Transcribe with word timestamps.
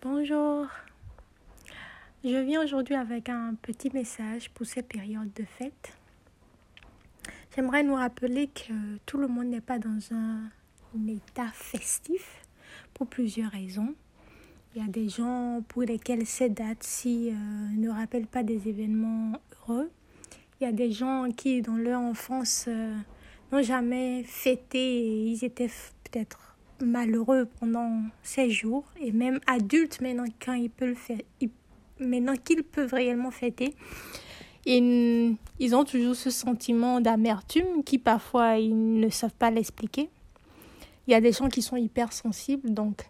Bonjour. 0.00 0.68
Je 2.22 2.36
viens 2.36 2.62
aujourd'hui 2.62 2.94
avec 2.94 3.28
un 3.28 3.56
petit 3.60 3.90
message 3.92 4.48
pour 4.50 4.64
ces 4.64 4.82
périodes 4.82 5.32
de 5.32 5.42
fête. 5.42 5.92
J'aimerais 7.52 7.82
nous 7.82 7.96
rappeler 7.96 8.46
que 8.46 8.98
tout 9.06 9.18
le 9.18 9.26
monde 9.26 9.46
n'est 9.46 9.60
pas 9.60 9.80
dans 9.80 9.98
un 10.12 10.50
état 11.08 11.48
festif 11.52 12.44
pour 12.94 13.08
plusieurs 13.08 13.50
raisons. 13.50 13.92
Il 14.76 14.82
y 14.82 14.84
a 14.84 14.88
des 14.88 15.08
gens 15.08 15.64
pour 15.66 15.82
lesquels 15.82 16.26
ces 16.26 16.48
dates-ci 16.48 17.30
euh, 17.32 17.34
ne 17.76 17.88
rappellent 17.90 18.28
pas 18.28 18.44
des 18.44 18.68
événements 18.68 19.40
heureux. 19.68 19.90
Il 20.60 20.64
y 20.64 20.66
a 20.68 20.72
des 20.72 20.92
gens 20.92 21.26
qui, 21.36 21.60
dans 21.60 21.76
leur 21.76 22.00
enfance, 22.00 22.66
euh, 22.68 22.94
n'ont 23.50 23.62
jamais 23.62 24.22
fêté 24.22 24.78
et 24.78 25.24
ils 25.32 25.44
étaient 25.44 25.70
peut-être 26.04 26.56
malheureux 26.80 27.48
pendant 27.58 28.02
ces 28.22 28.50
jours 28.50 28.84
et 29.00 29.12
même 29.12 29.40
adultes 29.46 30.00
maintenant 30.00 30.24
quand 30.44 30.58
le 30.80 30.94
faire 30.94 31.18
maintenant 32.00 32.34
qu'ils 32.36 32.62
peuvent 32.62 32.92
réellement 32.92 33.30
fêter 33.30 33.74
ils, 34.64 35.36
ils 35.58 35.74
ont 35.74 35.84
toujours 35.84 36.14
ce 36.14 36.30
sentiment 36.30 37.00
d'amertume 37.00 37.82
qui 37.84 37.98
parfois 37.98 38.58
ils 38.58 39.00
ne 39.00 39.08
savent 39.08 39.34
pas 39.34 39.50
l'expliquer. 39.50 40.10
Il 41.06 41.12
y 41.12 41.14
a 41.14 41.20
des 41.20 41.32
gens 41.32 41.48
qui 41.48 41.62
sont 41.62 41.76
hypersensibles 41.76 42.74
donc 42.74 43.08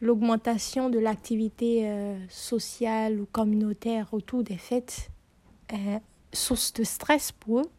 l'augmentation 0.00 0.88
de 0.88 0.98
l'activité 0.98 1.88
euh, 1.88 2.18
sociale 2.28 3.20
ou 3.20 3.26
communautaire 3.26 4.08
autour 4.12 4.42
des 4.42 4.56
fêtes 4.56 5.10
est 5.68 6.00
source 6.32 6.72
de 6.72 6.84
stress 6.84 7.32
pour 7.32 7.60
eux. 7.60 7.70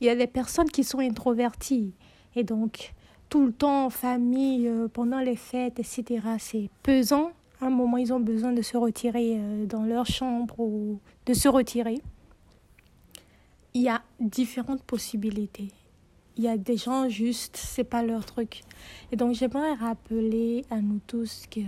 Il 0.00 0.06
y 0.06 0.10
a 0.10 0.16
des 0.16 0.26
personnes 0.26 0.70
qui 0.70 0.84
sont 0.84 0.98
introverties 0.98 1.92
et 2.34 2.44
donc 2.44 2.92
tout 3.28 3.46
le 3.46 3.52
temps 3.52 3.86
en 3.86 3.90
famille, 3.90 4.68
euh, 4.68 4.88
pendant 4.88 5.20
les 5.20 5.36
fêtes, 5.36 5.78
etc. 5.78 6.20
C'est 6.38 6.70
pesant. 6.82 7.32
À 7.60 7.66
un 7.66 7.70
moment, 7.70 7.96
ils 7.96 8.12
ont 8.12 8.20
besoin 8.20 8.52
de 8.52 8.62
se 8.62 8.76
retirer 8.76 9.36
euh, 9.38 9.66
dans 9.66 9.82
leur 9.82 10.06
chambre 10.06 10.58
ou 10.60 11.00
de 11.26 11.34
se 11.34 11.48
retirer. 11.48 12.00
Il 13.74 13.82
y 13.82 13.88
a 13.88 14.02
différentes 14.20 14.82
possibilités. 14.82 15.68
Il 16.36 16.44
y 16.44 16.48
a 16.48 16.56
des 16.56 16.76
gens 16.76 17.08
juste, 17.08 17.56
c'est 17.56 17.84
pas 17.84 18.02
leur 18.02 18.24
truc. 18.24 18.62
Et 19.10 19.16
donc, 19.16 19.34
j'aimerais 19.34 19.74
rappeler 19.74 20.64
à 20.70 20.80
nous 20.80 21.00
tous 21.06 21.44
que 21.50 21.60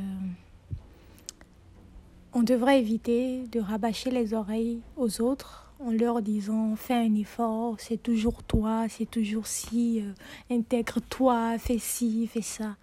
on 2.34 2.42
devrait 2.42 2.78
éviter 2.78 3.44
de 3.50 3.60
rabâcher 3.60 4.10
les 4.10 4.34
oreilles 4.34 4.80
aux 4.96 5.20
autres 5.20 5.67
en 5.80 5.90
leur 5.90 6.22
disant 6.22 6.74
fais 6.76 6.94
un 6.94 7.14
effort, 7.14 7.76
c'est 7.78 8.02
toujours 8.02 8.42
toi, 8.42 8.86
c'est 8.88 9.10
toujours 9.10 9.46
si, 9.46 10.02
euh, 10.02 10.12
intègre-toi, 10.54 11.58
fais 11.58 11.78
ci, 11.78 12.26
fais 12.26 12.42
ça. 12.42 12.76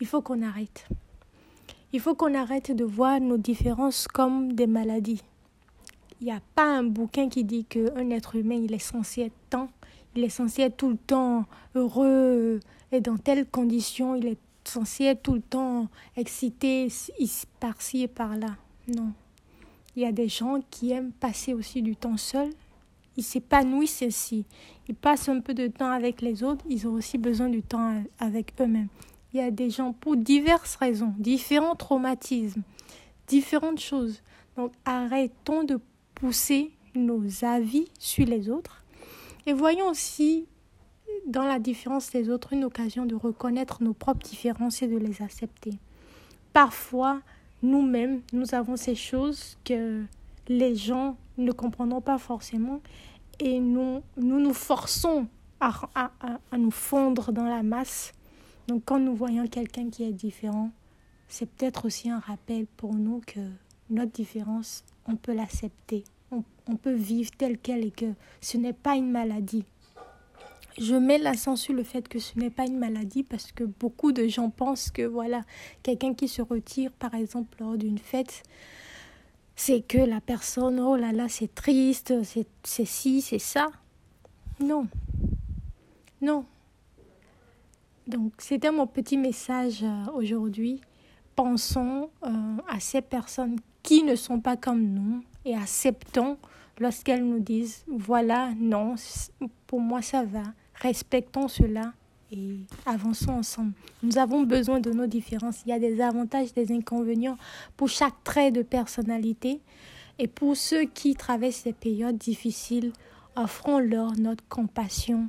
Il 0.00 0.06
faut 0.06 0.20
qu'on 0.20 0.42
arrête. 0.42 0.86
Il 1.92 2.00
faut 2.00 2.14
qu'on 2.14 2.34
arrête 2.34 2.70
de 2.74 2.84
voir 2.84 3.20
nos 3.20 3.36
différences 3.36 4.06
comme 4.06 4.52
des 4.52 4.66
maladies. 4.66 5.22
Il 6.20 6.26
n'y 6.26 6.32
a 6.32 6.40
pas 6.54 6.66
un 6.66 6.84
bouquin 6.84 7.28
qui 7.28 7.44
dit 7.44 7.64
qu'un 7.64 8.10
être 8.10 8.36
humain, 8.36 8.60
il 8.62 8.74
est 8.74 8.78
censé 8.78 9.22
être 9.22 9.38
tant, 9.48 9.70
il 10.14 10.22
est 10.22 10.28
censé 10.28 10.62
être 10.62 10.76
tout 10.76 10.90
le 10.90 10.98
temps 10.98 11.46
heureux 11.74 12.60
et 12.92 13.00
dans 13.00 13.16
telles 13.16 13.46
conditions, 13.46 14.14
il 14.14 14.26
est 14.26 14.38
censé 14.64 15.04
être 15.04 15.22
tout 15.22 15.34
le 15.34 15.40
temps 15.40 15.88
excité 16.16 16.88
par-ci 17.58 18.02
et 18.02 18.08
par-là. 18.08 18.56
Non, 18.88 19.12
il 19.96 20.02
y 20.02 20.06
a 20.06 20.12
des 20.12 20.28
gens 20.28 20.60
qui 20.70 20.92
aiment 20.92 21.12
passer 21.12 21.54
aussi 21.54 21.82
du 21.82 21.96
temps 21.96 22.16
seuls. 22.16 22.50
Ils 23.16 23.24
s'épanouissent 23.24 24.02
aussi. 24.02 24.44
Ils 24.88 24.94
passent 24.94 25.28
un 25.28 25.40
peu 25.40 25.54
de 25.54 25.66
temps 25.66 25.90
avec 25.90 26.20
les 26.20 26.42
autres. 26.42 26.64
Ils 26.68 26.86
ont 26.86 26.92
aussi 26.92 27.18
besoin 27.18 27.48
du 27.48 27.62
temps 27.62 28.02
avec 28.18 28.54
eux-mêmes. 28.60 28.88
Il 29.32 29.40
y 29.40 29.42
a 29.42 29.50
des 29.50 29.70
gens 29.70 29.92
pour 29.92 30.16
diverses 30.16 30.76
raisons, 30.76 31.14
différents 31.18 31.76
traumatismes, 31.76 32.62
différentes 33.28 33.80
choses. 33.80 34.22
Donc 34.56 34.72
arrêtons 34.84 35.64
de 35.64 35.78
pousser 36.14 36.72
nos 36.94 37.22
avis 37.44 37.86
sur 37.98 38.26
les 38.26 38.50
autres 38.50 38.82
et 39.46 39.52
voyons 39.52 39.88
aussi 39.88 40.46
dans 41.26 41.44
la 41.44 41.58
différence 41.58 42.10
des 42.10 42.28
autres 42.30 42.52
une 42.52 42.64
occasion 42.64 43.06
de 43.06 43.14
reconnaître 43.14 43.82
nos 43.82 43.92
propres 43.92 44.26
différences 44.26 44.82
et 44.82 44.88
de 44.88 44.96
les 44.96 45.22
accepter. 45.22 45.72
Parfois, 46.52 47.20
nous-mêmes, 47.62 48.20
nous 48.32 48.54
avons 48.54 48.76
ces 48.76 48.94
choses 48.94 49.56
que 49.64 50.02
les 50.48 50.74
gens 50.74 51.16
ne 51.38 51.52
comprendront 51.52 52.00
pas 52.00 52.18
forcément 52.18 52.80
et 53.38 53.60
nous 53.60 54.02
nous, 54.16 54.40
nous 54.40 54.52
forçons 54.52 55.26
à, 55.60 55.72
à, 55.94 56.10
à, 56.50 56.58
nous 56.58 56.70
fondre 56.70 57.32
dans 57.32 57.44
la 57.44 57.62
masse. 57.62 58.12
Donc 58.68 58.82
quand 58.84 58.98
nous 58.98 59.14
voyons 59.14 59.46
quelqu'un 59.46 59.90
qui 59.90 60.04
est 60.04 60.12
différent, 60.12 60.70
c'est 61.28 61.48
peut-être 61.50 61.86
aussi 61.86 62.10
un 62.10 62.18
rappel 62.18 62.66
pour 62.66 62.94
nous 62.94 63.20
que 63.26 63.40
notre 63.90 64.12
différence, 64.12 64.84
on 65.06 65.16
peut 65.16 65.34
l'accepter, 65.34 66.04
on, 66.30 66.42
on 66.66 66.76
peut 66.76 66.94
vivre 66.94 67.30
telle 67.36 67.58
qu'elle 67.58 67.84
et 67.84 67.90
que 67.90 68.12
ce 68.40 68.56
n'est 68.56 68.72
pas 68.72 68.96
une 68.96 69.10
maladie. 69.10 69.64
Je 70.78 70.94
mets 70.94 71.18
l'accent 71.18 71.56
sur 71.56 71.74
le 71.74 71.82
fait 71.82 72.08
que 72.08 72.18
ce 72.18 72.38
n'est 72.38 72.50
pas 72.50 72.64
une 72.64 72.78
maladie 72.78 73.22
parce 73.22 73.52
que 73.52 73.64
beaucoup 73.64 74.12
de 74.12 74.26
gens 74.28 74.50
pensent 74.50 74.90
que 74.90 75.02
voilà, 75.02 75.42
quelqu'un 75.82 76.14
qui 76.14 76.28
se 76.28 76.42
retire 76.42 76.92
par 76.92 77.14
exemple 77.14 77.56
lors 77.60 77.76
d'une 77.76 77.98
fête, 77.98 78.42
c'est 79.56 79.82
que 79.82 79.98
la 79.98 80.20
personne, 80.20 80.80
oh 80.80 80.96
là 80.96 81.12
là, 81.12 81.28
c'est 81.28 81.54
triste, 81.54 82.14
c'est 82.22 82.84
ci, 82.84 83.20
c'est 83.20 83.38
ça. 83.38 83.70
Non. 84.60 84.86
Non. 86.22 86.44
Donc 88.06 88.32
c'était 88.38 88.70
mon 88.70 88.86
petit 88.86 89.16
message 89.16 89.82
euh, 89.82 90.12
aujourd'hui. 90.14 90.80
Pensons 91.36 92.10
euh, 92.24 92.56
à 92.68 92.80
ces 92.80 93.00
personnes 93.00 93.56
qui 93.82 94.02
ne 94.02 94.16
sont 94.16 94.40
pas 94.40 94.56
comme 94.56 94.82
nous 94.82 95.22
et 95.44 95.54
acceptons 95.54 96.36
lorsqu'elles 96.80 97.24
nous 97.24 97.38
disent 97.38 97.84
voilà, 97.86 98.50
non, 98.58 98.96
pour 99.66 99.80
moi 99.80 100.02
ça 100.02 100.24
va, 100.24 100.42
respectons 100.74 101.46
cela 101.46 101.92
et 102.32 102.56
avançons 102.86 103.32
ensemble. 103.32 103.72
Nous 104.02 104.18
avons 104.18 104.42
besoin 104.42 104.80
de 104.80 104.90
nos 104.90 105.06
différences. 105.06 105.62
Il 105.66 105.70
y 105.70 105.72
a 105.72 105.78
des 105.78 106.00
avantages, 106.00 106.52
des 106.54 106.72
inconvénients 106.72 107.36
pour 107.76 107.88
chaque 107.88 108.22
trait 108.24 108.50
de 108.50 108.62
personnalité. 108.62 109.60
Et 110.18 110.28
pour 110.28 110.56
ceux 110.56 110.84
qui 110.84 111.14
traversent 111.14 111.62
ces 111.62 111.72
périodes 111.72 112.18
difficiles, 112.18 112.92
offrons-leur 113.36 114.12
notre 114.18 114.46
compassion 114.48 115.28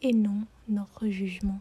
et 0.00 0.12
non 0.12 0.40
notre 0.68 1.08
jugement. 1.08 1.60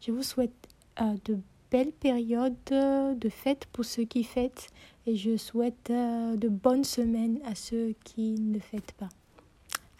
Je 0.00 0.12
vous 0.12 0.22
souhaite 0.22 0.52
euh, 1.00 1.14
de 1.24 1.38
belles 1.70 1.92
périodes 1.92 2.54
de 2.70 3.28
fête 3.28 3.66
pour 3.72 3.84
ceux 3.84 4.04
qui 4.04 4.22
fêtent 4.22 4.68
et 5.06 5.16
je 5.16 5.36
souhaite 5.36 5.90
euh, 5.90 6.36
de 6.36 6.48
bonnes 6.48 6.84
semaines 6.84 7.40
à 7.44 7.54
ceux 7.54 7.94
qui 8.04 8.34
ne 8.38 8.58
fêtent 8.58 8.92
pas. 8.92 9.08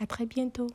À 0.00 0.06
très 0.06 0.26
bientôt. 0.26 0.68